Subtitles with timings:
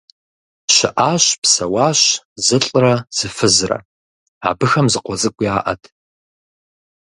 [0.75, 2.01] ЩыӀащ-псэуащ
[2.45, 3.79] зылӀрэ зы фызрэ.
[4.49, 5.83] Абыхэм зы къуэ цӀыкӀу яӀэт.